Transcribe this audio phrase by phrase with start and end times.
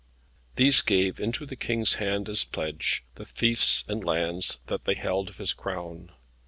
[0.55, 5.29] These gave into the King's hand as pledge, the fiefs and lands that they held
[5.29, 6.09] of his Crown.